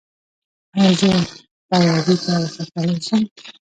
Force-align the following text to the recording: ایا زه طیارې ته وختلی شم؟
ایا 0.77 0.91
زه 1.01 1.11
طیارې 1.69 2.15
ته 2.23 2.31
وختلی 2.43 2.95
شم؟ 3.05 3.21